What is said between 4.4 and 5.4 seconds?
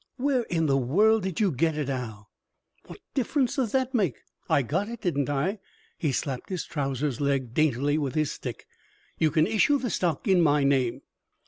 I got it, didn't